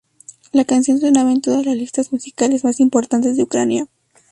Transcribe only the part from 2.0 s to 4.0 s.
musicales más importantes de Ucrania.